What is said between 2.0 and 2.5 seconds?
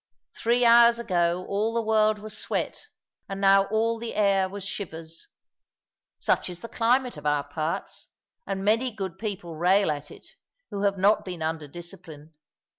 was